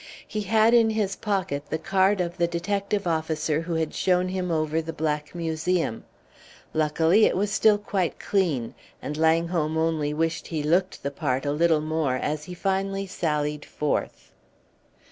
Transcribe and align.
He 0.27 0.41
had 0.41 0.73
in 0.73 0.89
his 0.89 1.15
pocket 1.15 1.65
the 1.69 1.77
card 1.77 2.21
of 2.21 2.37
the 2.37 2.47
detective 2.47 3.05
officer 3.05 3.61
who 3.61 3.75
had 3.75 3.93
shown 3.93 4.29
him 4.29 4.49
over 4.49 4.81
the 4.81 4.91
Black 4.91 5.35
Museum; 5.35 6.05
luckily 6.73 7.25
it 7.25 7.37
was 7.37 7.51
still 7.51 7.77
quite 7.77 8.17
clean; 8.17 8.73
and 8.99 9.15
Langholm 9.15 9.77
only 9.77 10.11
wished 10.11 10.47
he 10.47 10.63
looked 10.63 11.03
the 11.03 11.11
part 11.11 11.45
a 11.45 11.51
little 11.51 11.81
more 11.81 12.15
as 12.15 12.45
he 12.45 12.55
finally 12.55 13.05
sallied 13.05 13.63
forth. 13.63 14.31